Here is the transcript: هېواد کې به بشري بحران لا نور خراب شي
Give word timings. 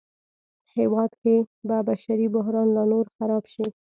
هېواد 0.75 1.11
کې 1.21 1.35
به 1.67 1.77
بشري 1.89 2.27
بحران 2.35 2.67
لا 2.75 2.83
نور 2.91 3.05
خراب 3.17 3.43
شي 3.53 3.65